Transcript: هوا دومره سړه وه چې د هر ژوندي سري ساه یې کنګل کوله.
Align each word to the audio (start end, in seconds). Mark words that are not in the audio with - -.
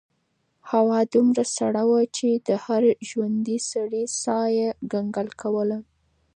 هوا 0.69 0.99
دومره 1.13 1.43
سړه 1.57 1.83
وه 1.89 2.01
چې 2.15 2.29
د 2.47 2.49
هر 2.65 2.83
ژوندي 3.09 3.57
سري 3.71 4.03
ساه 4.21 4.45
یې 4.57 4.69
کنګل 4.91 5.27
کوله. 5.41 5.77